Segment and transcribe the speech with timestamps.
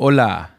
[0.00, 0.50] Hola.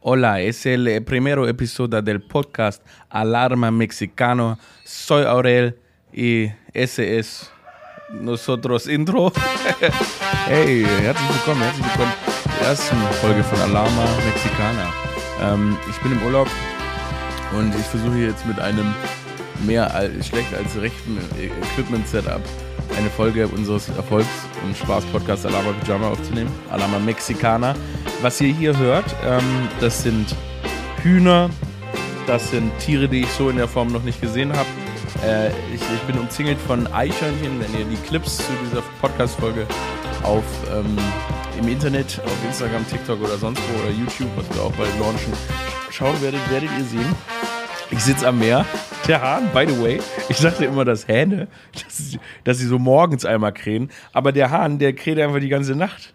[0.00, 4.58] Hola, es el primero episodio del podcast Alarma Mexicano.
[4.84, 5.78] Soy Aurel
[6.12, 7.50] y ese es
[8.10, 9.32] nosotros Intro.
[10.46, 12.12] hey, herzlich willkommen, herzlich willkommen
[12.58, 14.92] zur ersten Folge von Alarma Mexicana.
[15.40, 16.48] Ähm, ich bin im Urlaub
[17.56, 18.94] und ich versuche jetzt mit einem
[19.66, 21.16] mehr als, schlecht als rechten
[21.72, 22.42] Equipment-Setup
[22.98, 24.26] eine Folge unseres Erfolgs-
[24.64, 26.50] und Spaß-Podcasts Alama Pyjama aufzunehmen.
[26.68, 27.76] Alama Mexicana.
[28.22, 30.34] Was ihr hier hört, ähm, das sind
[31.04, 31.48] Hühner,
[32.26, 34.68] das sind Tiere, die ich so in der Form noch nicht gesehen habe.
[35.24, 37.60] Äh, ich, ich, bin umzingelt von Eichhörnchen.
[37.60, 39.66] Wenn ihr die Clips zu dieser Podcast-Folge
[40.24, 40.44] auf
[40.74, 40.98] ähm,
[41.56, 45.32] im Internet, auf Instagram, TikTok oder sonst wo oder YouTube, was wir auch bald launchen,
[45.90, 47.14] schauen werdet, werdet ihr sehen.
[47.92, 48.66] Ich sitze am Meer.
[49.08, 53.24] Der Hahn, by the way, ich dachte immer, dass Hähne, dass, dass sie so morgens
[53.24, 56.12] einmal krähen, aber der Hahn, der kräht einfach die ganze Nacht.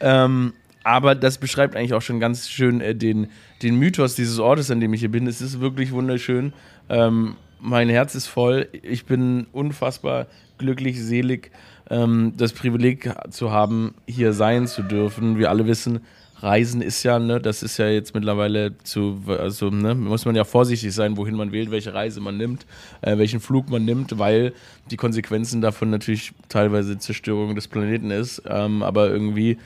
[0.00, 0.52] Ähm,
[0.84, 3.26] aber das beschreibt eigentlich auch schon ganz schön äh, den,
[3.60, 5.26] den Mythos dieses Ortes, an dem ich hier bin.
[5.26, 6.52] Es ist wirklich wunderschön.
[6.88, 8.68] Ähm, mein Herz ist voll.
[8.82, 11.50] Ich bin unfassbar glücklich, selig,
[11.90, 15.38] ähm, das Privileg zu haben, hier sein zu dürfen.
[15.38, 16.00] Wir alle wissen,
[16.40, 20.44] Reisen ist ja, ne, das ist ja jetzt mittlerweile zu, also, ne, muss man ja
[20.44, 22.66] vorsichtig sein, wohin man wählt, welche Reise man nimmt,
[23.00, 24.52] äh, welchen Flug man nimmt, weil
[24.90, 28.42] die Konsequenzen davon natürlich teilweise Zerstörung des Planeten ist.
[28.46, 29.58] Ähm, aber irgendwie,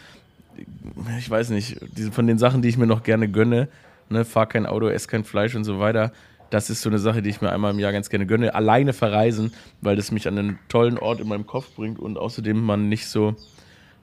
[1.18, 3.68] ich weiß nicht, diese, von den Sachen, die ich mir noch gerne gönne,
[4.08, 6.12] ne, fahr kein Auto, ess kein Fleisch und so weiter,
[6.50, 8.54] das ist so eine Sache, die ich mir einmal im Jahr ganz gerne gönne.
[8.54, 12.60] Alleine verreisen, weil das mich an einen tollen Ort in meinem Kopf bringt und außerdem
[12.60, 13.36] man nicht so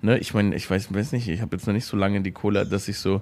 [0.01, 2.31] ne, ich meine, ich weiß, weiß nicht, ich habe jetzt noch nicht so lange die
[2.31, 3.21] Cola, dass ich so,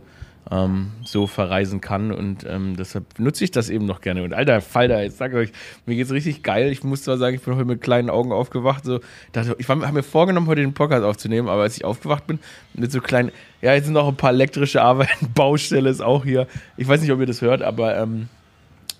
[0.51, 4.23] ähm, so verreisen kann und ähm, deshalb nutze ich das eben noch gerne.
[4.23, 5.51] Und alter Falter, jetzt sag ich euch,
[5.85, 6.71] mir geht's richtig geil.
[6.71, 8.85] Ich muss zwar sagen, ich bin heute mit kleinen Augen aufgewacht.
[8.85, 8.99] So,
[9.31, 12.39] dachte, ich habe mir vorgenommen, heute den Podcast aufzunehmen, aber als ich aufgewacht bin,
[12.73, 13.31] mit so kleinen,
[13.61, 16.47] ja, jetzt sind noch ein paar elektrische Arbeiten, Baustelle ist auch hier.
[16.77, 18.29] Ich weiß nicht, ob ihr das hört, aber ähm,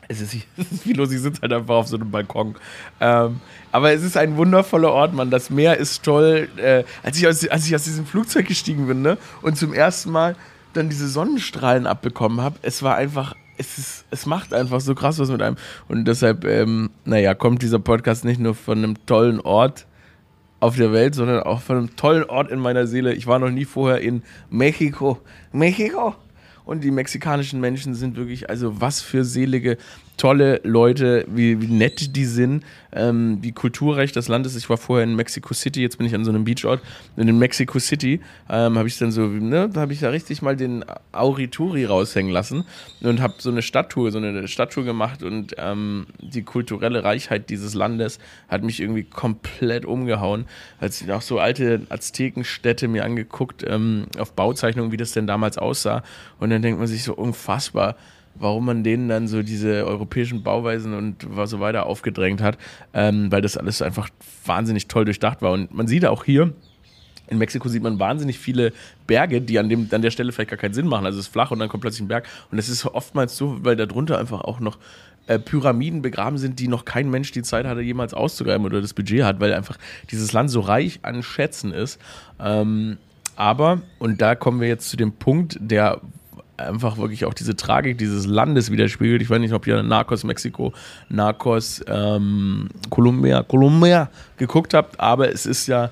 [0.08, 2.56] es ist, es ist viel los, ich sitze halt einfach auf so einem Balkon.
[3.00, 3.39] Ähm,
[3.71, 5.32] aber es ist ein wundervoller Ort, Mann.
[5.32, 6.49] Das Meer ist toll.
[6.58, 10.11] Äh, als, ich aus, als ich aus diesem Flugzeug gestiegen bin ne, und zum ersten
[10.11, 10.36] Mal
[10.73, 15.20] dann diese Sonnenstrahlen abbekommen habe, es war einfach, es, ist, es macht einfach so krass
[15.20, 15.58] was mit einem.
[15.88, 19.86] Und deshalb, ähm, naja, kommt dieser Podcast nicht nur von einem tollen Ort
[20.60, 23.14] auf der Welt, sondern auch von einem tollen Ort in meiner Seele.
[23.14, 25.20] Ich war noch nie vorher in Mexiko.
[25.52, 26.15] Mexiko!
[26.65, 29.77] Und die mexikanischen Menschen sind wirklich, also was für selige,
[30.17, 34.55] tolle Leute, wie, wie nett die sind, ähm, wie kulturreich das Land ist.
[34.55, 36.81] Ich war vorher in Mexico City, jetzt bin ich an so einem Beachort.
[37.15, 40.42] Und in Mexico City ähm, habe ich dann so, ne, da habe ich da richtig
[40.42, 42.64] mal den Aurituri raushängen lassen
[43.02, 47.73] und habe so eine Stadttour, so eine Stadttour gemacht und ähm, die kulturelle Reichheit dieses
[47.73, 50.45] Landes hat mich irgendwie komplett umgehauen.
[50.80, 55.58] Als ich auch so alte Aztekenstädte mir angeguckt, ähm, auf Bauzeichnungen, wie das denn damals
[55.58, 56.03] aussah.
[56.39, 57.95] Und dann denkt man sich so unfassbar,
[58.36, 62.58] warum man denen dann so diese europäischen Bauweisen und so weiter aufgedrängt hat,
[62.93, 64.10] ähm, weil das alles einfach
[64.45, 65.52] wahnsinnig toll durchdacht war.
[65.52, 66.54] Und man sieht auch hier,
[67.27, 68.71] in Mexiko sieht man wahnsinnig viele
[69.08, 71.05] Berge, die an, dem, an der Stelle vielleicht gar keinen Sinn machen.
[71.05, 72.27] Also es ist flach und dann kommt plötzlich ein Berg.
[72.52, 74.77] Und es ist oftmals so, weil darunter einfach auch noch
[75.27, 78.94] äh, Pyramiden begraben sind, die noch kein Mensch die Zeit hatte, jemals auszugraben oder das
[78.94, 79.77] Budget hat, weil einfach
[80.11, 81.99] dieses Land so reich an Schätzen ist.
[82.39, 82.98] Ähm,
[83.36, 85.99] aber, und da kommen wir jetzt zu dem Punkt, der
[86.58, 89.21] einfach wirklich auch diese Tragik dieses Landes widerspiegelt.
[89.21, 90.73] Ich weiß nicht, ob ihr Narcos Mexiko,
[91.10, 95.92] Narcos ähm, Colombia, Colombia geguckt habt, aber es ist ja,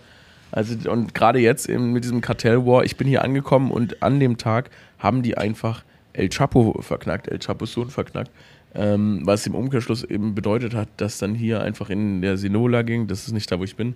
[0.51, 4.37] also und gerade jetzt eben mit diesem Kartellwar, ich bin hier angekommen und an dem
[4.37, 4.69] Tag
[4.99, 8.31] haben die einfach El Chapo verknackt, El Chapo Sohn verknackt.
[8.75, 13.05] Ähm, was im Umkehrschluss eben bedeutet hat, dass dann hier einfach in der Sinola ging,
[13.05, 13.95] das ist nicht da, wo ich bin,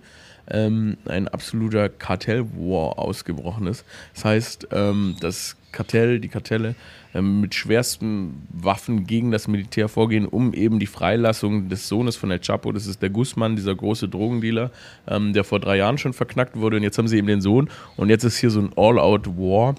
[0.52, 3.86] ähm, ein absoluter Kartellwar ausgebrochen ist.
[4.14, 6.76] Das heißt, ähm, das Kartell, die Kartelle
[7.14, 12.32] ähm, mit schwersten Waffen gegen das Militär vorgehen, um eben die Freilassung des Sohnes von
[12.32, 14.72] El Chapo, das ist der Guzman, dieser große Drogendealer,
[15.08, 17.70] ähm, der vor drei Jahren schon verknackt wurde und jetzt haben sie eben den Sohn
[17.96, 19.76] und jetzt ist hier so ein All-Out-War.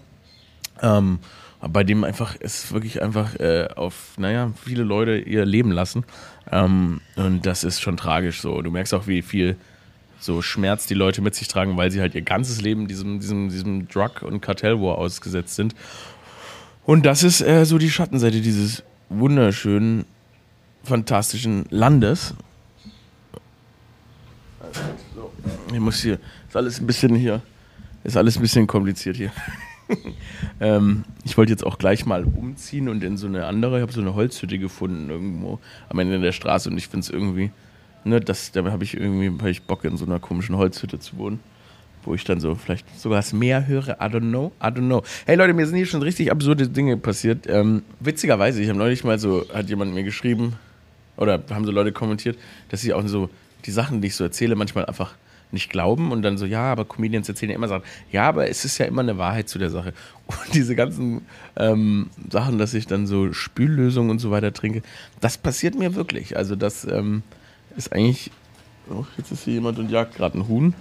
[0.81, 1.19] Ähm,
[1.61, 6.05] bei dem einfach es wirklich einfach äh, auf, naja, viele Leute ihr Leben lassen.
[6.53, 8.63] Ähm, und das ist schon tragisch so.
[8.63, 9.57] Du merkst auch, wie viel
[10.21, 13.49] so Schmerz die Leute mit sich tragen, weil sie halt ihr ganzes Leben diesem, diesem,
[13.49, 15.75] diesem Drug- und Kartellwar ausgesetzt sind.
[16.85, 20.05] Und das ist äh, so die Schattenseite dieses wunderschönen,
[20.83, 22.35] fantastischen Landes.
[25.73, 26.19] Ich muss hier,
[26.49, 27.43] ist alles ein bisschen hier,
[28.05, 29.33] ist alles ein bisschen kompliziert hier.
[30.61, 33.93] ähm, ich wollte jetzt auch gleich mal umziehen und in so eine andere, ich habe
[33.93, 37.51] so eine Holzhütte gefunden irgendwo am Ende der Straße und ich finde es irgendwie,
[38.05, 41.17] ne, das, da habe ich irgendwie hab ich Bock in so einer komischen Holzhütte zu
[41.19, 41.41] wohnen.
[42.05, 43.99] wo ich dann so vielleicht sogar das Meer höre.
[44.01, 45.03] I don't know, I don't know.
[45.27, 47.47] Hey Leute, mir sind hier schon richtig absurde Dinge passiert.
[47.49, 50.55] Ähm, witzigerweise, ich habe neulich mal so, hat jemand mir geschrieben,
[51.19, 52.39] oder haben so Leute kommentiert,
[52.71, 53.29] dass sie auch so
[53.67, 55.15] die Sachen, die ich so erzähle, manchmal einfach
[55.51, 57.83] nicht glauben und dann so, ja, aber Comedians erzählen ja immer Sachen.
[58.13, 59.95] Ja, aber es ist ja immer eine Wahrheit zu der Sache.
[60.27, 61.23] Und diese ganzen
[61.57, 64.83] ähm, Sachen, dass ich dann so Spüllösungen und so weiter trinke,
[65.23, 66.37] das passiert mir wirklich.
[66.37, 67.23] Also das ähm,
[67.79, 68.31] ist eigentlich,
[68.91, 70.75] oh, jetzt ist hier jemand und jagt gerade ein Huhn.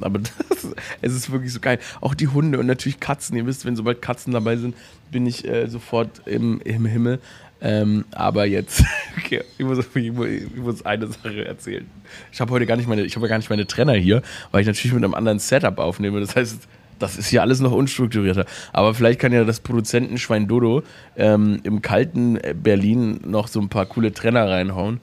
[0.00, 0.18] Aber
[0.48, 0.66] das,
[1.00, 1.78] es ist wirklich so geil.
[2.00, 3.36] Auch die Hunde und natürlich Katzen.
[3.36, 4.74] Ihr wisst, wenn sobald Katzen dabei sind,
[5.10, 7.20] bin ich äh, sofort im, im Himmel.
[7.60, 8.82] Ähm, aber jetzt,
[9.16, 10.12] okay, ich, muss, ich,
[10.56, 11.86] muss, eine Sache erzählen.
[12.32, 14.66] Ich habe heute gar nicht meine, ich habe gar nicht meine Trenner hier, weil ich
[14.66, 16.18] natürlich mit einem anderen Setup aufnehme.
[16.18, 16.66] Das heißt,
[16.98, 18.46] das ist hier alles noch unstrukturierter.
[18.72, 20.82] Aber vielleicht kann ja das Produzentenschwein Dodo
[21.16, 25.00] ähm, im kalten Berlin noch so ein paar coole Trenner reinhauen.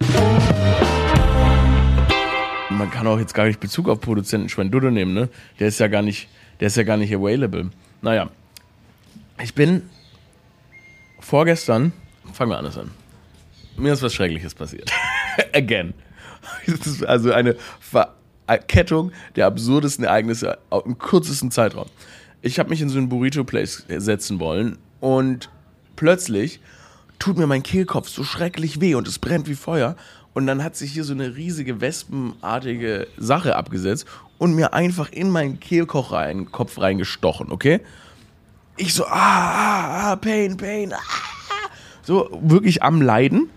[2.80, 5.28] Man kann auch jetzt gar nicht Bezug auf Produzentenschwein Dodo nehmen, ne?
[5.60, 6.30] Der ist ja gar nicht,
[6.62, 7.72] der ist ja gar nicht available.
[8.02, 8.30] Naja,
[9.44, 9.82] ich bin
[11.20, 11.92] vorgestern
[12.32, 12.92] fangen wir anders an.
[13.76, 14.94] Mir ist was Schreckliches passiert.
[15.54, 15.94] Again.
[17.06, 21.88] also eine Verkettung der absurdesten Ereignisse im kürzesten Zeitraum.
[22.42, 25.50] Ich habe mich in so einen Burrito-Place setzen wollen und
[25.98, 26.62] plötzlich
[27.20, 29.98] tut mir mein Kehlkopf so schrecklich weh und es brennt wie Feuer.
[30.34, 34.06] Und dann hat sich hier so eine riesige wespenartige Sache abgesetzt
[34.38, 37.82] und mir einfach in meinen Kehlkopf rein, reingestochen, okay?
[38.78, 41.00] Ich so, ah, ah, ah, Pain, Pain, ah
[42.10, 43.50] so wirklich am Leiden.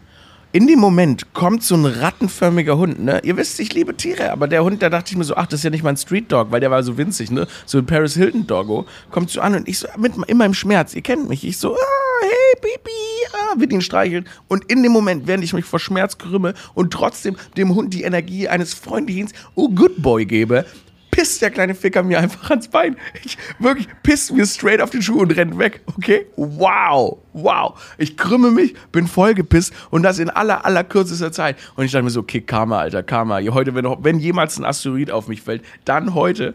[0.55, 3.23] In dem Moment kommt so ein rattenförmiger Hund, ne?
[3.25, 5.61] Ihr wisst, ich liebe Tiere, aber der Hund, da dachte ich mir so, ach, das
[5.61, 7.47] ist ja nicht mein Street Dog, weil der war so winzig, ne?
[7.65, 8.85] So ein Paris Hilton Doggo.
[9.11, 11.75] Kommt so an und ich so, mit, in meinem Schmerz, ihr kennt mich, ich so,
[11.75, 12.91] ah, hey, Baby,
[13.33, 14.29] ah, wird ihn streicheln.
[14.49, 18.03] Und in dem Moment, während ich mich vor Schmerz krümme und trotzdem dem Hund die
[18.03, 20.67] Energie eines Freundchens, oh, Good Boy gebe,
[21.13, 22.97] pisst der kleine Ficker mir einfach ans Bein.
[23.23, 25.83] Ich wirklich pisst mir straight auf den Schuh und rennt weg.
[25.97, 26.27] Okay?
[26.35, 27.19] Wow.
[27.33, 27.81] Wow.
[27.99, 31.57] Ich krümme mich, bin voll gepisst und das in aller, aller kürzester Zeit.
[31.77, 33.41] Und ich dachte mir so, okay, Karma, Alter, Karma.
[33.41, 36.55] Heute, wenn, wenn jemals ein Asteroid auf mich fällt, dann heute.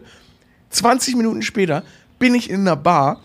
[0.70, 1.82] 20 Minuten später
[2.18, 3.22] bin ich in einer Bar,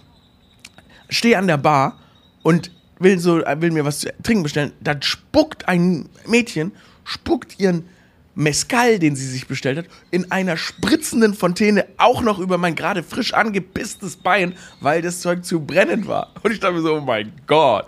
[1.10, 2.00] stehe an der Bar
[2.44, 4.72] und will, so, will mir was zu trinken bestellen.
[4.80, 6.72] Dann spuckt ein Mädchen,
[7.04, 7.90] spuckt ihren
[8.36, 13.04] Mescal, den sie sich bestellt hat, in einer spritzenden Fontäne auch noch über mein gerade
[13.04, 16.32] frisch angepisstes Bein, weil das Zeug zu brennend war.
[16.42, 17.86] Und ich dachte mir so, oh mein Gott.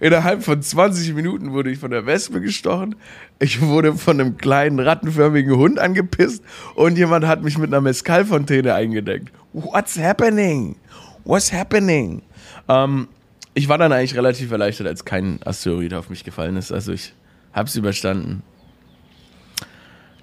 [0.00, 2.96] Innerhalb von 20 Minuten wurde ich von der Wespe gestochen.
[3.38, 6.42] Ich wurde von einem kleinen rattenförmigen Hund angepisst
[6.74, 9.32] und jemand hat mich mit einer Mescal-Fontäne eingedeckt.
[9.52, 10.76] What's happening?
[11.24, 12.22] What's happening?
[12.68, 13.08] Ähm,
[13.54, 16.70] ich war dann eigentlich relativ erleichtert, als kein Asteroid auf mich gefallen ist.
[16.70, 17.14] Also ich
[17.52, 18.42] hab's überstanden.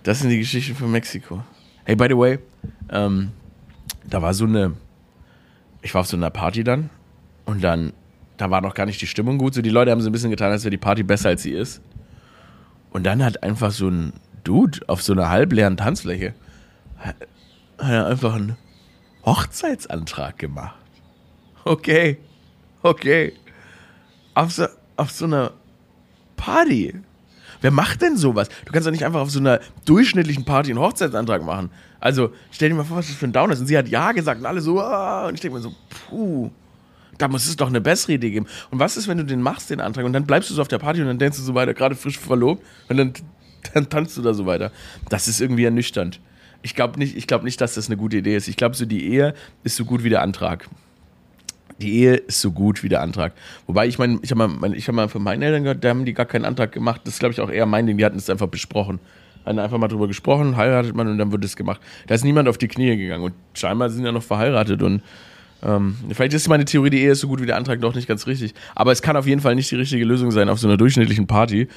[0.04, 1.44] Das sind die Geschichten von Mexiko.
[1.84, 2.40] Hey, by the way,
[2.90, 3.32] ähm,
[4.04, 4.76] da war so eine.
[5.82, 6.90] Ich war auf so einer Party dann
[7.46, 7.94] und dann,
[8.38, 9.54] da war noch gar nicht die Stimmung gut.
[9.54, 11.52] So, die Leute haben so ein bisschen getan, als wäre die Party besser als sie
[11.52, 11.82] ist.
[12.92, 14.14] Und dann hat einfach so ein
[14.44, 16.34] Dude auf so einer halbleeren Tanzfläche
[16.98, 17.16] hat,
[17.80, 18.58] hat einfach einen
[19.26, 20.76] Hochzeitsantrag gemacht.
[21.64, 22.18] Okay,
[22.82, 23.34] okay.
[24.34, 24.66] Auf so,
[24.98, 25.52] auf so einer
[26.38, 26.96] Party.
[27.62, 28.50] Wer macht denn sowas?
[28.66, 31.70] Du kannst doch nicht einfach auf so einer durchschnittlichen Party einen Hochzeitsantrag machen.
[32.00, 33.60] Also, stell dir mal vor, was das für ein Down ist.
[33.60, 35.74] Und sie hat Ja gesagt und alle so, ah, und ich denke mir so,
[36.10, 36.50] puh,
[37.18, 38.48] da muss es doch eine bessere Idee geben.
[38.72, 40.68] Und was ist, wenn du den machst, den Antrag, und dann bleibst du so auf
[40.68, 43.14] der Party und dann denkst du so weiter, gerade frisch verlobt, und dann,
[43.74, 44.72] dann tanzt du da so weiter.
[45.10, 46.20] Das ist irgendwie ernüchternd.
[46.64, 48.48] Ich glaube nicht, glaub nicht, dass das eine gute Idee ist.
[48.48, 49.34] Ich glaube, so die Ehe
[49.64, 50.68] ist so gut wie der Antrag
[51.82, 53.34] die Ehe ist so gut wie der Antrag.
[53.68, 56.14] Wobei, ich meine, ich habe mal, hab mal von meinen Eltern gehört, da haben die
[56.14, 57.02] gar keinen Antrag gemacht.
[57.04, 57.98] Das ist, glaube ich, auch eher mein Ding.
[57.98, 59.00] Die hatten es einfach besprochen.
[59.46, 61.82] Hatten einfach mal drüber gesprochen, heiratet man und dann wird es gemacht.
[62.08, 65.02] Da ist niemand auf die Knie gegangen und scheinbar sind ja noch verheiratet und
[65.64, 68.08] ähm, vielleicht ist meine Theorie, die Ehe ist so gut wie der Antrag doch nicht
[68.08, 68.54] ganz richtig.
[68.76, 71.28] Aber es kann auf jeden Fall nicht die richtige Lösung sein, auf so einer durchschnittlichen
[71.28, 71.68] Party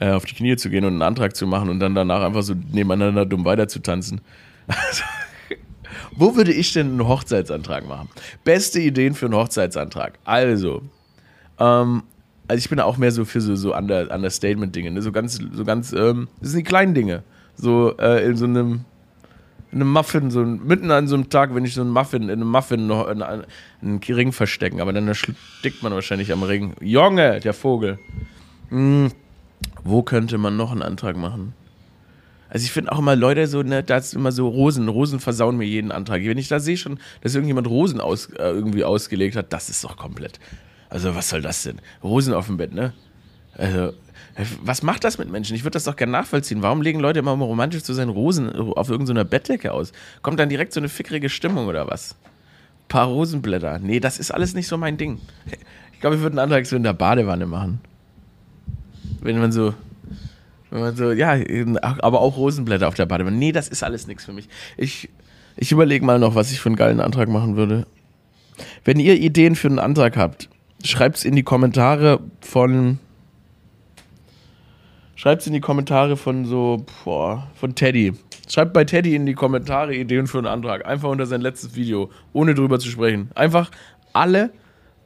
[0.00, 2.42] äh, auf die Knie zu gehen und einen Antrag zu machen und dann danach einfach
[2.42, 4.20] so nebeneinander dumm weiter zu tanzen.
[4.66, 5.02] Also,
[6.16, 8.08] wo würde ich denn einen Hochzeitsantrag machen?
[8.44, 10.18] Beste Ideen für einen Hochzeitsantrag.
[10.24, 10.82] Also,
[11.58, 12.02] ähm,
[12.46, 15.02] also ich bin auch mehr so für so, so Under, Understatement-Dinge, ne?
[15.02, 17.22] so ganz, so ganz, ähm, das sind die kleinen Dinge.
[17.56, 18.84] So äh, in so einem,
[19.72, 22.30] in einem Muffin, so mitten an so einem Tag, wenn ich so einen Muffin, in
[22.30, 26.74] einem Muffin in, einen Ring verstecken, aber dann erstickt man wahrscheinlich am Ring.
[26.80, 27.98] Junge, der Vogel.
[28.70, 29.10] Hm,
[29.82, 31.54] wo könnte man noch einen Antrag machen?
[32.54, 35.56] Also ich finde auch immer Leute so, ne, da ist immer so Rosen, Rosen versauen
[35.56, 36.22] mir jeden Antrag.
[36.22, 39.82] Wenn ich da sehe schon, dass irgendjemand Rosen aus, äh, irgendwie ausgelegt hat, das ist
[39.82, 40.38] doch komplett.
[40.88, 41.80] Also was soll das denn?
[42.04, 42.92] Rosen auf dem Bett, ne?
[43.58, 43.92] Also,
[44.62, 45.56] was macht das mit Menschen?
[45.56, 46.62] Ich würde das doch gerne nachvollziehen.
[46.62, 49.90] Warum legen Leute immer, romantisch zu sein, Rosen auf irgendeiner Bettdecke aus?
[50.22, 52.14] Kommt dann direkt so eine fickrige Stimmung oder was?
[52.86, 53.80] Paar Rosenblätter.
[53.80, 55.20] Nee, das ist alles nicht so mein Ding.
[55.92, 57.80] Ich glaube, ich würde einen Antrag so in der Badewanne machen.
[59.20, 59.74] Wenn man so,
[60.82, 61.38] wenn so, ja,
[61.80, 63.36] aber auch Rosenblätter auf der Badewanne.
[63.36, 64.48] Nee, das ist alles nichts für mich.
[64.76, 65.08] Ich,
[65.56, 67.86] ich überlege mal noch, was ich für einen geilen Antrag machen würde.
[68.84, 70.48] Wenn ihr Ideen für einen Antrag habt,
[70.84, 72.98] schreibt es in die Kommentare von.
[75.16, 78.12] Schreibt es in die Kommentare von so, boah, von Teddy.
[78.48, 80.84] Schreibt bei Teddy in die Kommentare Ideen für einen Antrag.
[80.86, 83.30] Einfach unter sein letztes Video, ohne drüber zu sprechen.
[83.34, 83.70] Einfach
[84.12, 84.50] alle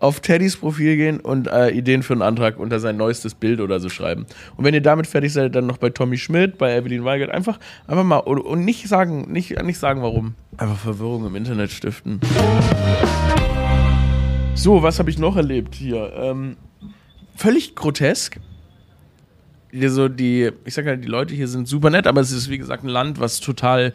[0.00, 3.80] auf Teddys Profil gehen und äh, Ideen für einen Antrag unter sein neuestes Bild oder
[3.80, 4.26] so schreiben.
[4.56, 7.58] Und wenn ihr damit fertig seid, dann noch bei Tommy Schmidt, bei Evelyn Weigert einfach,
[7.86, 10.34] einfach mal und, nicht sagen, nicht, nicht sagen, warum.
[10.56, 12.20] Einfach Verwirrung im Internet stiften.
[14.54, 16.12] So, was habe ich noch erlebt hier?
[16.16, 16.56] Ähm,
[17.36, 18.40] völlig grotesk.
[19.70, 22.48] Hier so die, ich sage halt, die Leute hier sind super nett, aber es ist
[22.48, 23.92] wie gesagt ein Land, was total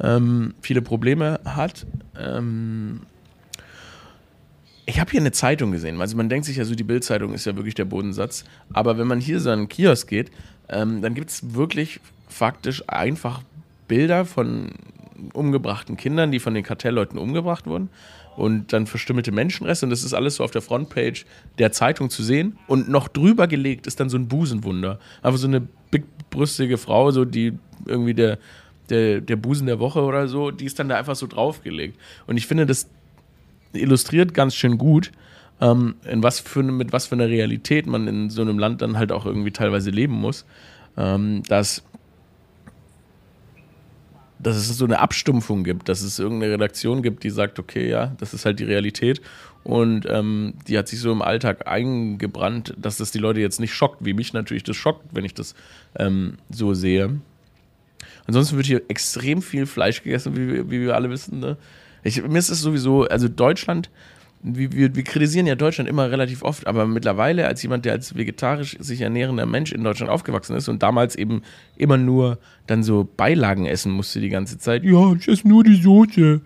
[0.00, 1.86] ähm, viele Probleme hat.
[2.18, 3.00] Ähm,
[4.86, 6.00] ich habe hier eine Zeitung gesehen.
[6.00, 8.44] Also man denkt sich ja so, die Bildzeitung ist ja wirklich der Bodensatz.
[8.72, 10.30] Aber wenn man hier so einen Kiosk geht,
[10.68, 13.42] ähm, dann gibt es wirklich faktisch einfach
[13.88, 14.70] Bilder von
[15.32, 17.90] umgebrachten Kindern, die von den Kartellleuten umgebracht wurden.
[18.36, 19.86] Und dann verstümmelte Menschenreste.
[19.86, 21.26] Und das ist alles so auf der Frontpage
[21.58, 22.56] der Zeitung zu sehen.
[22.68, 25.00] Und noch drüber gelegt ist dann so ein Busenwunder.
[25.22, 27.54] Einfach so eine bigbrüstige Frau, so die
[27.86, 28.38] irgendwie der,
[28.90, 31.98] der, der Busen der Woche oder so, die ist dann da einfach so draufgelegt.
[32.26, 32.88] Und ich finde, das
[33.76, 35.12] illustriert ganz schön gut,
[35.60, 38.98] ähm, in was für, mit was für einer Realität man in so einem Land dann
[38.98, 40.44] halt auch irgendwie teilweise leben muss.
[40.98, 41.82] Ähm, dass,
[44.38, 48.12] dass es so eine Abstumpfung gibt, dass es irgendeine Redaktion gibt, die sagt, okay, ja,
[48.18, 49.20] das ist halt die Realität.
[49.64, 53.74] Und ähm, die hat sich so im Alltag eingebrannt, dass das die Leute jetzt nicht
[53.74, 55.54] schockt, wie mich natürlich das schockt, wenn ich das
[55.98, 57.20] ähm, so sehe.
[58.26, 61.40] Ansonsten wird hier extrem viel Fleisch gegessen, wie, wie wir alle wissen.
[61.40, 61.56] Ne?
[62.06, 63.90] Ich, mir ist es sowieso, also Deutschland,
[64.42, 68.14] wir, wir, wir, kritisieren ja Deutschland immer relativ oft, aber mittlerweile als jemand, der als
[68.14, 71.42] vegetarisch sich ernährender Mensch in Deutschland aufgewachsen ist und damals eben
[71.76, 75.76] immer nur dann so Beilagen essen musste die ganze Zeit, ja, ich esse nur die
[75.76, 76.40] Soße,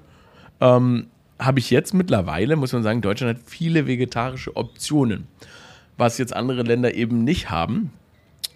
[0.61, 1.07] ähm,
[1.39, 5.27] habe ich jetzt mittlerweile, muss man sagen, Deutschland hat viele vegetarische Optionen,
[5.97, 7.93] was jetzt andere Länder eben nicht haben.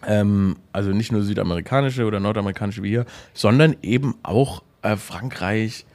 [0.06, 5.86] Ähm, also nicht nur südamerikanische oder nordamerikanische wie hier, sondern eben auch äh, Frankreich,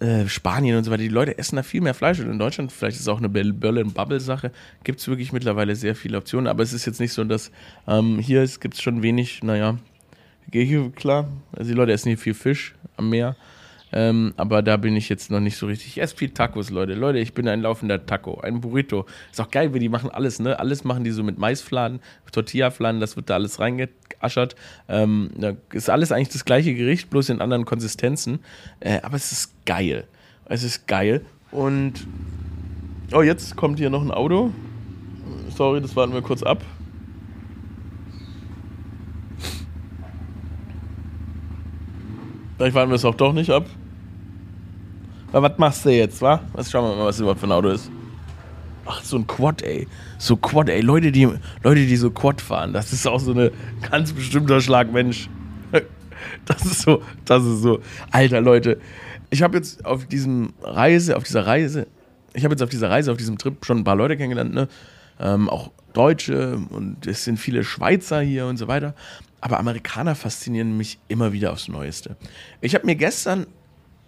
[0.00, 2.20] äh, Spanien und so weiter, die Leute essen da viel mehr Fleisch.
[2.20, 4.52] Und in Deutschland, vielleicht ist es auch eine Berlin-Bubble-Sache,
[4.84, 6.48] gibt es wirklich mittlerweile sehr viele Optionen.
[6.48, 7.50] Aber es ist jetzt nicht so, dass
[7.88, 9.78] ähm, hier gibt es schon wenig, naja,
[10.50, 11.28] gehe klar.
[11.52, 13.36] Also die Leute essen hier viel Fisch am Meer.
[13.92, 15.88] Ähm, aber da bin ich jetzt noch nicht so richtig.
[15.88, 16.94] Ich esse viel Tacos, Leute.
[16.94, 19.06] Leute, ich bin ein laufender Taco, ein Burrito.
[19.30, 20.58] Ist auch geil, wie die machen alles, ne?
[20.58, 22.00] Alles machen die so mit Maisfladen,
[22.32, 24.56] Tortillafladen, das wird da alles reingeaschert.
[24.88, 25.30] Ähm,
[25.72, 28.40] ist alles eigentlich das gleiche Gericht, bloß in anderen Konsistenzen.
[28.80, 30.04] Äh, aber es ist geil.
[30.46, 31.24] Es ist geil.
[31.50, 32.06] Und.
[33.12, 34.52] Oh, jetzt kommt hier noch ein Auto.
[35.56, 36.62] Sorry, das warten wir kurz ab.
[42.56, 43.66] Vielleicht warten wir es auch doch nicht ab.
[45.32, 46.40] Aber was machst du jetzt, wa?
[46.52, 47.90] Was schauen wir mal, was das überhaupt für ein Auto ist.
[48.86, 49.86] Ach, so ein Quad, ey.
[50.18, 50.80] So Quad, ey.
[50.80, 51.28] Leute, die,
[51.62, 53.50] Leute, die so Quad fahren, das ist auch so ein
[53.90, 55.28] ganz bestimmter Schlag Mensch.
[56.46, 57.80] Das ist so, das ist so.
[58.10, 58.80] Alter, Leute.
[59.30, 61.86] Ich habe jetzt auf diesem Reise, auf dieser Reise,
[62.32, 64.66] ich habe jetzt auf dieser Reise, auf diesem Trip schon ein paar Leute kennengelernt, ne?
[65.20, 68.94] Ähm, auch Deutsche und es sind viele Schweizer hier und so weiter.
[69.46, 72.16] Aber Amerikaner faszinieren mich immer wieder aufs Neueste.
[72.60, 73.46] Ich habe mir gestern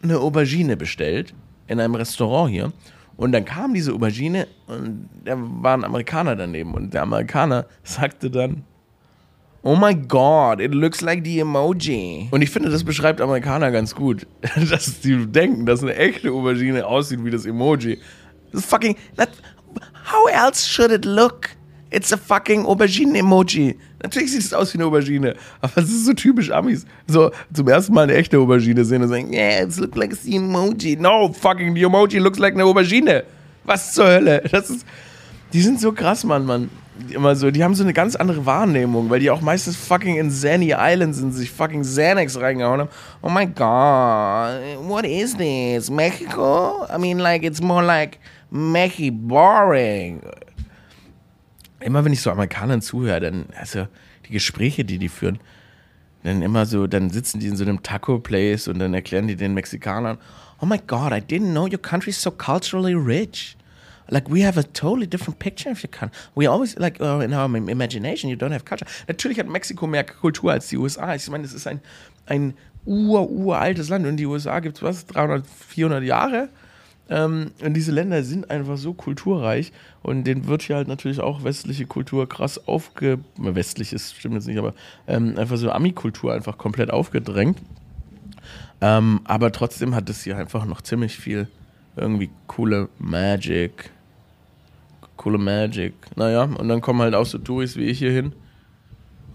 [0.03, 1.33] eine Aubergine bestellt
[1.69, 2.73] in einem Restaurant hier.
[3.17, 6.75] Und dann kam diese Aubergine und da war ein Amerikaner daneben.
[6.75, 8.65] Und der Amerikaner sagte dann,
[9.63, 12.27] Oh my God, it looks like the emoji.
[12.33, 14.27] Und ich finde, das beschreibt Amerikaner ganz gut.
[14.71, 18.01] dass die denken, dass eine echte Aubergine aussieht wie das Emoji.
[18.51, 19.31] Das fucking, that,
[20.13, 21.51] how else should it look?
[21.93, 23.77] It's a fucking Aubergine-Emoji.
[24.03, 26.87] Natürlich sieht es aus wie eine Aubergine, aber es ist so typisch Amis.
[27.09, 30.37] So zum ersten Mal eine echte Aubergine sehen und sagen, yeah, it looks like the
[30.37, 30.97] emoji.
[30.97, 33.25] No, fucking the emoji looks like eine Aubergine.
[33.65, 34.43] Was zur Hölle?
[34.53, 34.87] Das ist,
[35.53, 36.71] die sind so krass, Mann, Mann.
[37.11, 40.31] Immer so, die haben so eine ganz andere Wahrnehmung, weil die auch meistens fucking in
[40.31, 42.91] Zanny Island sind, sich fucking Xanax reingehauen haben.
[43.23, 45.91] Oh my god, what is this?
[45.91, 46.87] Mexico?
[46.93, 48.19] I mean, like, it's more like
[48.51, 50.23] Mechi boring
[51.81, 53.87] immer wenn ich so Amerikanern zuhöre, dann, also
[54.27, 55.39] die Gespräche, die die führen,
[56.23, 59.55] dann immer so, dann sitzen die in so einem Taco-Place und dann erklären die den
[59.55, 60.19] Mexikanern,
[60.61, 63.57] oh my God, I didn't know your country is so culturally rich.
[64.11, 66.17] Like we have a totally different picture of your country.
[66.35, 68.87] We always like uh, in our imagination you don't have culture.
[69.07, 71.15] Natürlich hat Mexiko mehr Kultur als die USA.
[71.15, 71.81] Ich meine, es ist ein
[72.25, 72.55] ein
[72.87, 76.49] ur uraltes Land und die USA gibt es was 300 400 Jahre.
[77.11, 79.73] Ähm, und diese Länder sind einfach so kulturreich
[80.03, 83.19] und denen wird hier halt natürlich auch westliche Kultur krass aufge...
[83.37, 84.75] Westliches stimmt jetzt nicht, aber
[85.07, 87.59] ähm, einfach so Ami-Kultur einfach komplett aufgedrängt.
[88.81, 91.49] Ähm, aber trotzdem hat es hier einfach noch ziemlich viel
[91.97, 93.91] irgendwie coole Magic.
[95.17, 95.95] Coole Magic.
[96.17, 98.33] Naja, und dann kommen halt auch so Touris wie ich hier hin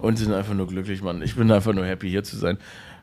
[0.03, 1.21] und sind einfach nur glücklich, Mann.
[1.21, 2.57] Ich bin einfach nur happy hier zu sein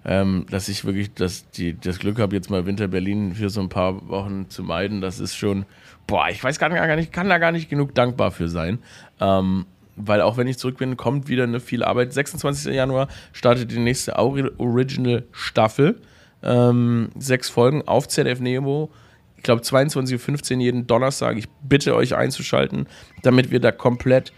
[0.05, 3.61] ähm, dass ich wirklich das, die, das Glück habe, jetzt mal Winter Berlin für so
[3.61, 5.01] ein paar Wochen zu meiden.
[5.01, 5.67] Das ist schon,
[6.07, 8.79] boah, ich weiß gar, gar nicht, kann da gar nicht genug dankbar für sein.
[9.21, 9.67] Ähm,
[9.97, 12.15] weil auch wenn ich zurück bin, kommt wieder eine viel Arbeit.
[12.15, 12.75] 26.
[12.75, 16.01] Januar startet die nächste Original Staffel.
[16.43, 18.91] Ähm, sechs Folgen auf ZDF Neo.
[19.37, 21.37] Ich glaube 22.15 Uhr jeden Donnerstag.
[21.37, 22.87] Ich bitte euch einzuschalten,
[23.23, 24.33] damit wir da komplett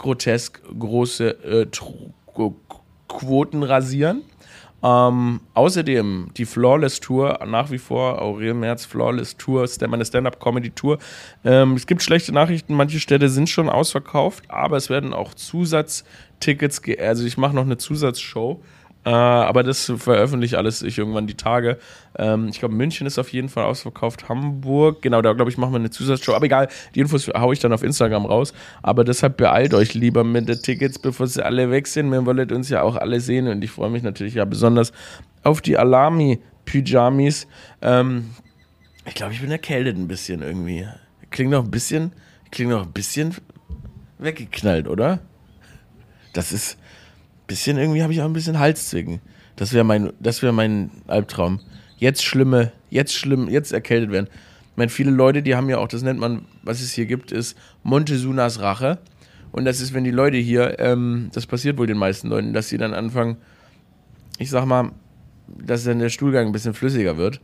[0.00, 1.66] grotesk große äh,
[3.06, 4.22] Quoten rasieren.
[4.82, 10.98] Ähm, außerdem die Flawless Tour, nach wie vor Aurel Merz Flawless Tour, meine Stand-Up-Comedy-Tour.
[11.44, 16.80] Ähm, es gibt schlechte Nachrichten, manche Städte sind schon ausverkauft, aber es werden auch Zusatztickets,
[16.98, 18.62] also ich mache noch eine Zusatzshow
[19.04, 21.78] äh, aber das veröffentliche alles ich irgendwann die Tage.
[22.18, 24.28] Ähm, ich glaube, München ist auf jeden Fall ausverkauft.
[24.28, 26.34] Hamburg, genau, da glaube ich, machen wir eine Zusatzshow.
[26.34, 28.52] Aber egal, die Infos haue ich dann auf Instagram raus.
[28.82, 32.10] Aber deshalb beeilt euch lieber mit den Tickets, bevor sie alle weg sind.
[32.10, 34.92] Wir wollen uns ja auch alle sehen und ich freue mich natürlich ja besonders
[35.44, 37.46] auf die Alami-Pyjamis.
[37.80, 38.30] Ähm,
[39.06, 40.86] ich glaube, ich bin erkältet ein bisschen irgendwie.
[41.30, 42.12] Klingt noch ein bisschen,
[42.50, 43.34] klingt noch ein bisschen
[44.18, 45.20] weggeknallt, oder?
[46.34, 46.76] Das ist,
[47.50, 49.20] bisschen irgendwie habe ich auch ein bisschen Halszwicken.
[49.56, 51.60] Das wäre mein, das wäre mein Albtraum.
[51.98, 54.28] Jetzt schlimme, jetzt schlimm, jetzt erkältet werden.
[54.70, 57.32] Ich meine, viele Leute, die haben ja auch, das nennt man, was es hier gibt,
[57.32, 58.98] ist Montezunas Rache.
[59.50, 62.68] Und das ist, wenn die Leute hier, ähm, das passiert wohl den meisten Leuten, dass
[62.68, 63.36] sie dann anfangen,
[64.38, 64.92] ich sag mal,
[65.48, 67.40] dass dann der Stuhlgang ein bisschen flüssiger wird.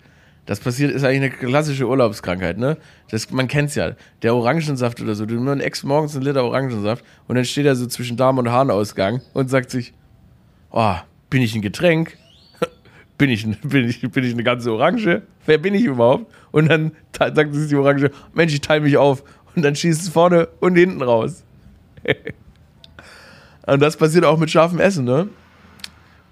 [0.46, 2.76] Das passiert, ist eigentlich eine klassische Urlaubskrankheit, ne?
[3.10, 3.96] Das, man kennt's ja.
[4.22, 5.26] Der Orangensaft oder so.
[5.26, 9.20] Du nimmst morgens einen Liter Orangensaft und dann steht er so zwischen Darm und Harnausgang
[9.34, 9.92] und sagt sich,
[10.70, 10.94] oh,
[11.30, 12.16] bin ich ein Getränk?
[13.18, 15.22] bin ich, bin, ich, bin ich eine ganze Orange?
[15.44, 16.32] Wer bin ich überhaupt?
[16.52, 19.22] Und dann sagt sich die Orange, Mensch, ich teile mich auf.
[19.54, 21.42] Und dann schießt es vorne und hinten raus.
[23.66, 25.28] und das passiert auch mit scharfem Essen, ne?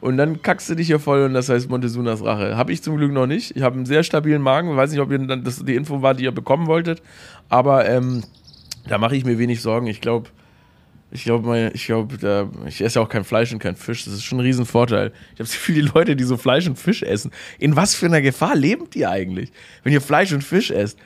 [0.05, 2.59] Und dann kackst du dich hier voll und das heißt Montezunas Rache.
[2.59, 3.57] Habe ich zum Glück noch nicht.
[3.57, 4.68] Ich habe einen sehr stabilen Magen.
[4.70, 7.01] Ich weiß nicht, ob ihr dann das die Info war, die ihr bekommen wolltet.
[7.49, 8.23] Aber ähm,
[8.87, 9.87] da mache ich mir wenig Sorgen.
[9.87, 10.29] Ich glaube,
[11.14, 14.05] ich glaube, ich glaube, ich esse auch kein Fleisch und kein Fisch.
[14.05, 15.12] Das ist schon ein Riesenvorteil.
[15.35, 17.31] Ich habe so viele Leute, die so Fleisch und Fisch essen.
[17.61, 19.53] In was für einer Gefahr lebt ihr eigentlich,
[19.85, 20.98] wenn ihr Fleisch und Fisch esst?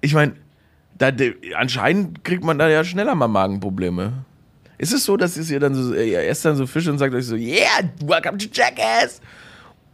[0.00, 0.32] Ich meine,
[1.54, 4.24] anscheinend kriegt man da ja schneller mal Magenprobleme.
[4.78, 7.26] Ist es so, dass ihr dann so, ihr esst dann so Fisch und sagt euch
[7.26, 9.20] so, yeah, welcome to Jackass?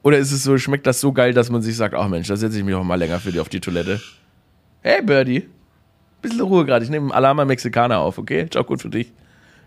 [0.02, 2.28] Oder ist es so, schmeckt das so geil, dass man sich sagt, ach oh Mensch,
[2.28, 4.00] da setze ich mich auch mal länger für dich auf die Toilette.
[4.81, 5.46] Hey Birdie,
[6.22, 8.48] bisschen Ruhe gerade, ich nehme Alama Mexikaner auf, okay?
[8.48, 9.12] Ciao, gut für dich.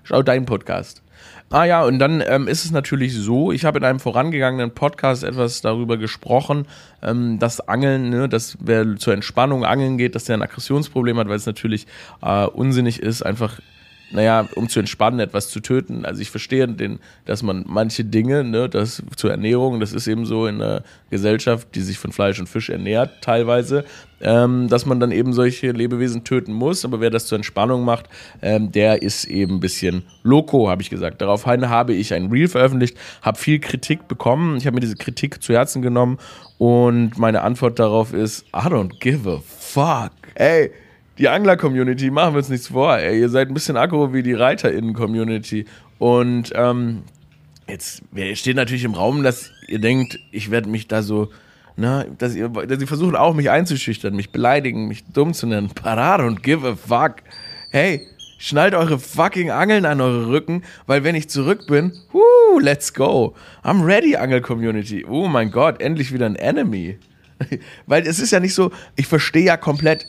[0.04, 1.02] Schau deinen Podcast.
[1.50, 5.24] Ah ja, und dann ähm, ist es natürlich so, ich habe in einem vorangegangenen Podcast
[5.24, 6.66] etwas darüber gesprochen,
[7.04, 11.28] ähm, dass Angeln, ne, dass wer zur Entspannung angeln geht, dass der ein Aggressionsproblem hat,
[11.28, 11.88] weil es natürlich
[12.22, 13.60] äh, unsinnig ist, einfach
[14.12, 16.06] naja, um zu entspannen, etwas zu töten.
[16.06, 20.26] Also ich verstehe den, dass man manche Dinge, ne, das zur Ernährung, das ist eben
[20.26, 23.86] so in einer Gesellschaft, die sich von Fleisch und Fisch ernährt, teilweise,
[24.22, 26.86] ähm, dass man dann eben solche Lebewesen töten muss.
[26.86, 28.08] Aber wer das zur Entspannung macht,
[28.42, 31.22] ähm, der ist eben ein bisschen loco, habe ich gesagt.
[31.22, 34.58] Daraufhin habe ich ein Reel veröffentlicht, habe viel Kritik bekommen.
[34.58, 36.18] Ich habe mir diese Kritik zu Herzen genommen
[36.58, 40.12] und meine Antwort darauf ist, I don't give a fuck.
[40.36, 40.72] Ey,
[41.22, 44.34] die Angler-Community, machen wir uns nichts vor, ey, ihr seid ein bisschen aggro wie die
[44.34, 45.66] ReiterInnen-Community.
[46.00, 47.04] Und ähm,
[47.68, 48.02] jetzt
[48.34, 51.30] steht natürlich im Raum, dass ihr denkt, ich werde mich da so,
[51.78, 55.70] na, dass ihr, dass sie versuchen auch mich einzuschüchtern, mich beleidigen, mich dumm zu nennen.
[55.70, 57.18] Parar und give a fuck.
[57.70, 58.08] Hey,
[58.40, 63.36] schnallt eure fucking Angeln an eure Rücken, weil wenn ich zurück bin, whoo, let's go.
[63.64, 65.06] I'm ready, Angel-Community.
[65.08, 66.98] Oh mein Gott, endlich wieder ein Enemy.
[67.86, 70.08] weil es ist ja nicht so, ich verstehe ja komplett,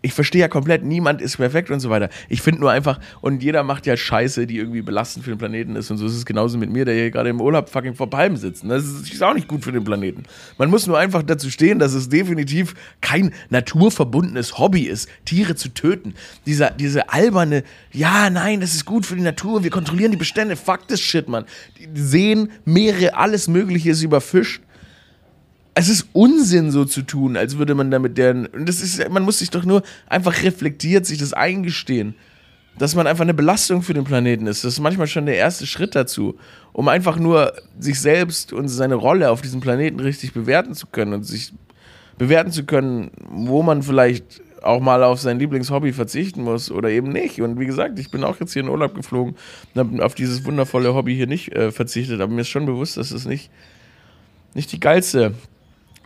[0.00, 2.08] ich verstehe ja komplett, niemand ist perfekt und so weiter.
[2.28, 5.74] Ich finde nur einfach, und jeder macht ja Scheiße, die irgendwie belastend für den Planeten
[5.74, 5.90] ist.
[5.90, 8.36] Und so ist es genauso mit mir, der hier gerade im Urlaub fucking vor Palmen
[8.36, 8.62] sitzt.
[8.68, 10.22] Das ist, ist, auch nicht gut für den Planeten.
[10.56, 15.70] Man muss nur einfach dazu stehen, dass es definitiv kein naturverbundenes Hobby ist, Tiere zu
[15.70, 16.14] töten.
[16.46, 20.54] Dieser, diese alberne, ja, nein, das ist gut für die Natur, wir kontrollieren die Bestände.
[20.54, 21.44] Fuck this shit, man.
[21.94, 24.62] Seen, Meere, alles Mögliche ist überfischt
[25.78, 28.48] es ist Unsinn, so zu tun, als würde man damit deren.
[28.66, 32.16] Das ist, man muss sich doch nur einfach reflektiert sich das eingestehen.
[32.78, 34.64] Dass man einfach eine Belastung für den Planeten ist.
[34.64, 36.36] Das ist manchmal schon der erste Schritt dazu,
[36.72, 41.12] um einfach nur sich selbst und seine Rolle auf diesem Planeten richtig bewerten zu können
[41.12, 41.52] und sich
[42.18, 47.10] bewerten zu können, wo man vielleicht auch mal auf sein Lieblingshobby verzichten muss oder eben
[47.10, 47.40] nicht.
[47.40, 49.36] Und wie gesagt, ich bin auch jetzt hier in Urlaub geflogen
[49.74, 52.96] und habe auf dieses wundervolle Hobby hier nicht äh, verzichtet, aber mir ist schon bewusst,
[52.96, 53.50] dass es nicht,
[54.54, 55.34] nicht die geilste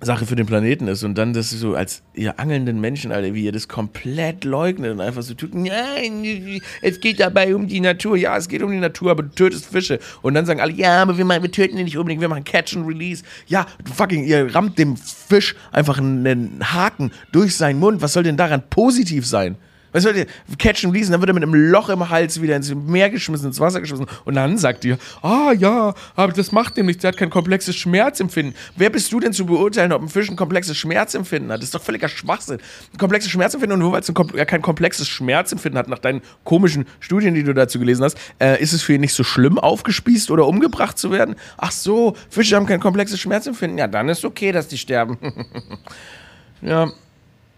[0.05, 3.45] Sache für den Planeten ist und dann das so als ihr angelnden Menschen, Alter, wie
[3.45, 8.17] ihr das komplett leugnet und einfach so tut, nein, es geht dabei um die Natur.
[8.17, 10.01] Ja, es geht um die Natur, aber du tötest Fische.
[10.21, 12.77] Und dann sagen alle, ja, aber wir, wir töten die nicht unbedingt, wir machen Catch
[12.77, 13.23] and Release.
[13.47, 18.03] Ja, fucking, ihr rammt dem Fisch einfach einen Haken durch seinen Mund.
[18.03, 19.57] Was soll denn daran positiv sein?
[19.95, 20.27] Soll ihr?
[20.59, 23.47] Catch and Release, dann wird er mit einem Loch im Hals wieder ins Meer geschmissen,
[23.47, 24.07] ins Wasser geschmissen.
[24.25, 27.77] Und dann sagt ihr, ah ja, aber das macht dem nichts, der hat kein komplexes
[27.77, 28.55] Schmerzempfinden.
[28.77, 31.59] Wer bist du denn zu beurteilen, ob ein Fisch ein komplexes Schmerzempfinden hat?
[31.59, 32.59] Das ist doch völliger Schwachsinn.
[32.93, 34.13] Ein komplexes Schmerzempfinden und nur weil es
[34.47, 38.73] kein komplexes Schmerzempfinden hat, nach deinen komischen Studien, die du dazu gelesen hast, äh, ist
[38.73, 41.37] es für ihn nicht so schlimm, aufgespießt oder umgebracht zu werden?
[41.59, 43.79] Ach so, Fische haben kein komplexes Schmerzempfinden.
[43.79, 45.19] Ja, dann ist okay, dass die sterben.
[46.63, 46.91] ja,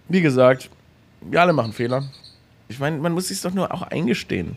[0.09, 0.70] wie gesagt,
[1.20, 2.05] wir alle machen Fehler.
[2.75, 4.57] Ich meine, man muss sich doch nur auch eingestehen,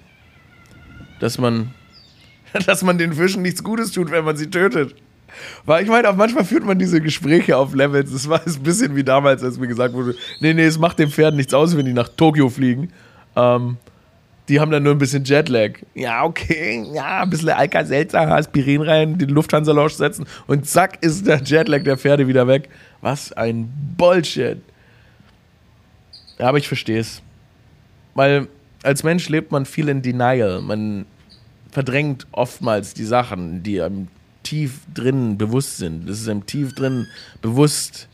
[1.19, 1.71] dass man,
[2.65, 4.95] dass man den Fischen nichts Gutes tut, wenn man sie tötet.
[5.65, 8.11] Weil ich meine, auch manchmal führt man diese Gespräche auf Levels.
[8.11, 11.11] Das war ein bisschen wie damals, als mir gesagt wurde: Nee, nee, es macht den
[11.11, 12.91] Pferden nichts aus, wenn die nach Tokio fliegen.
[13.35, 13.77] Ähm,
[14.49, 15.73] die haben dann nur ein bisschen Jetlag.
[15.93, 21.43] Ja, okay, ja, ein bisschen Alka-Seltzer, Aspirin rein, den Lufthansa-Lounge setzen und zack ist der
[21.43, 22.67] Jetlag der Pferde wieder weg.
[23.01, 24.57] Was ein Bullshit.
[26.39, 27.21] Aber ich verstehe es.
[28.17, 28.47] Weil
[28.81, 30.59] als Mensch lebt man viel in Denial.
[30.63, 31.05] Man
[31.71, 34.07] verdrängt oftmals die Sachen, die einem
[34.41, 36.09] tief drin bewusst sind.
[36.09, 37.05] Es ist einem tief drin
[37.43, 38.07] bewusst,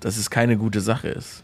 [0.00, 1.42] dass es keine gute Sache ist.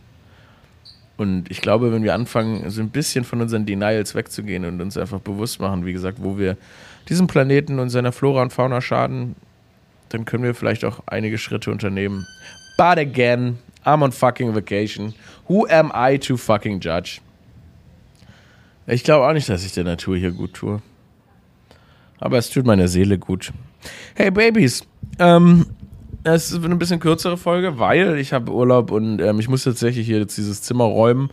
[1.16, 4.98] Und ich glaube, wenn wir anfangen, so ein bisschen von unseren Denials wegzugehen und uns
[4.98, 6.58] einfach bewusst machen, wie gesagt, wo wir
[7.08, 9.34] diesem Planeten und seiner Flora und Fauna schaden,
[10.10, 12.26] dann können wir vielleicht auch einige Schritte unternehmen.
[12.76, 15.14] But again, I'm on fucking vacation.
[15.48, 17.20] Who am I to fucking judge?
[18.88, 20.80] Ich glaube auch nicht, dass ich der Natur hier gut tue.
[22.20, 23.52] Aber es tut meiner Seele gut.
[24.14, 24.86] Hey Babys,
[25.18, 25.66] ähm,
[26.22, 30.06] es ist eine bisschen kürzere Folge, weil ich habe Urlaub und ähm, ich muss tatsächlich
[30.06, 31.30] hier jetzt dieses Zimmer räumen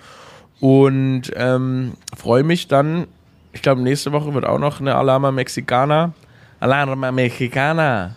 [0.60, 3.08] und ähm, freue mich dann.
[3.54, 6.13] Ich glaube, nächste Woche wird auch noch eine Alama Mexicana.
[6.60, 8.16] Alama Mexicana.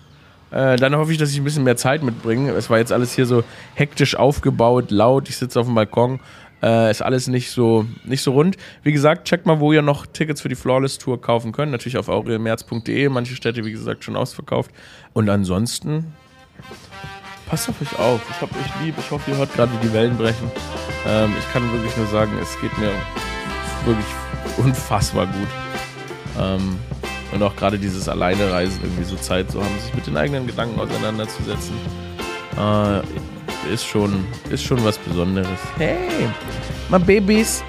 [0.50, 2.52] Äh, dann hoffe ich, dass ich ein bisschen mehr Zeit mitbringe.
[2.52, 3.44] Es war jetzt alles hier so
[3.74, 5.28] hektisch aufgebaut, laut.
[5.28, 6.20] Ich sitze auf dem Balkon
[6.62, 8.56] äh, ist alles nicht so, nicht so rund.
[8.82, 11.72] Wie gesagt, checkt mal, wo ihr noch Tickets für die Flawless Tour kaufen könnt.
[11.72, 13.08] Natürlich auf aurelmerz.de.
[13.08, 14.70] Manche Städte, wie gesagt, schon ausverkauft.
[15.12, 16.12] Und ansonsten,
[17.48, 18.20] passt auf euch auf.
[18.30, 18.94] Ich hab euch lieb.
[18.98, 20.50] Ich hoffe, ihr hört gerade die Wellen brechen.
[21.06, 22.92] Ähm, ich kann wirklich nur sagen, es geht mir
[23.84, 24.06] wirklich
[24.58, 25.48] unfassbar gut.
[26.40, 26.78] Ähm,
[27.32, 30.78] und auch gerade dieses Alleinereisen, irgendwie so Zeit zu haben, sich mit den eigenen Gedanken
[30.80, 31.74] auseinanderzusetzen.
[32.56, 33.00] Äh,
[33.72, 35.58] ist schon, ist schon was Besonderes.
[35.76, 36.28] Hey,
[36.88, 37.62] my Babys,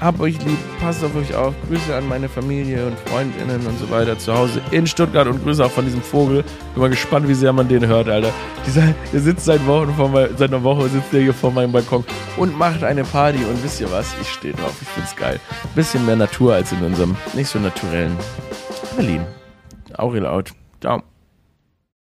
[0.00, 1.54] hab euch lieb, passt auf euch auf.
[1.68, 5.64] Grüße an meine Familie und Freundinnen und so weiter zu Hause in Stuttgart und Grüße
[5.64, 6.44] auch von diesem Vogel.
[6.74, 8.32] Bin mal gespannt, wie sehr man den hört, Alter.
[8.64, 11.72] Dieser, der sitzt seit Wochen vor mein, seit einer Woche sitzt der hier vor meinem
[11.72, 12.04] Balkon
[12.36, 13.38] und macht eine Party.
[13.38, 14.14] Und wisst ihr was?
[14.20, 14.74] Ich stehe drauf.
[14.80, 15.40] Ich find's geil.
[15.74, 18.16] Bisschen mehr Natur als in unserem nicht so naturellen
[18.96, 19.26] Berlin.
[19.96, 20.52] Aurel out.
[20.80, 21.02] Ciao.